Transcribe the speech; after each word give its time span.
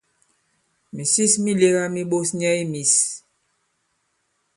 Mìsis 0.95 1.33
mi 1.43 1.51
lēgā 1.59 1.83
mi 1.93 2.01
ɓos 2.11 2.29
nyɛ 2.39 2.51
i 2.63 2.65
mīs. 2.71 2.93